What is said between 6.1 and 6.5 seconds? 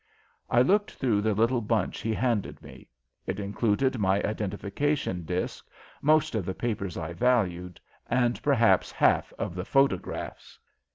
of